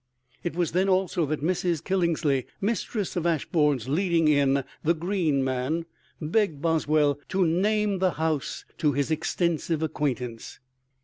It 0.43 0.55
was 0.55 0.71
then 0.71 0.89
also 0.89 1.27
that 1.27 1.43
Mrs. 1.43 1.83
Killingley, 1.83 2.47
mistress 2.59 3.15
of 3.15 3.27
Ashbourne's 3.27 3.87
leading 3.87 4.27
inn, 4.29 4.63
The 4.83 4.95
Green 4.95 5.43
Man, 5.43 5.85
begged 6.19 6.59
Boswell 6.59 7.19
"to 7.29 7.45
name 7.45 7.99
the 7.99 8.13
house 8.13 8.65
to 8.79 8.93
his 8.93 9.11
extensive 9.11 9.83
acquaintance." 9.83 10.57